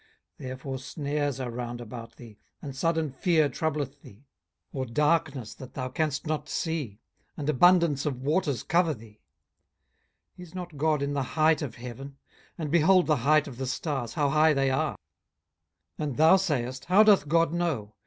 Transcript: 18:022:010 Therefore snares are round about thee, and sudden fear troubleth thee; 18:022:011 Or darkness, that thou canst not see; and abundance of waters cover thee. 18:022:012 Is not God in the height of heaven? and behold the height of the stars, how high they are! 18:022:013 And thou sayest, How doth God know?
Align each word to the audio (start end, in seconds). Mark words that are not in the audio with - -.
18:022:010 0.39 0.47
Therefore 0.47 0.77
snares 0.79 1.39
are 1.39 1.51
round 1.51 1.79
about 1.79 2.15
thee, 2.15 2.39
and 2.59 2.75
sudden 2.75 3.11
fear 3.11 3.47
troubleth 3.47 4.01
thee; 4.01 4.25
18:022:011 4.73 4.79
Or 4.79 4.85
darkness, 4.87 5.53
that 5.53 5.75
thou 5.75 5.89
canst 5.89 6.25
not 6.25 6.49
see; 6.49 6.99
and 7.37 7.47
abundance 7.47 8.07
of 8.07 8.19
waters 8.23 8.63
cover 8.63 8.95
thee. 8.95 9.21
18:022:012 10.39 10.43
Is 10.43 10.55
not 10.55 10.77
God 10.77 11.03
in 11.03 11.13
the 11.13 11.21
height 11.21 11.61
of 11.61 11.75
heaven? 11.75 12.17
and 12.57 12.71
behold 12.71 13.05
the 13.05 13.17
height 13.17 13.47
of 13.47 13.57
the 13.57 13.67
stars, 13.67 14.15
how 14.15 14.29
high 14.29 14.53
they 14.53 14.71
are! 14.71 14.95
18:022:013 15.99 16.03
And 16.07 16.17
thou 16.17 16.35
sayest, 16.35 16.85
How 16.85 17.03
doth 17.03 17.27
God 17.27 17.53
know? 17.53 17.93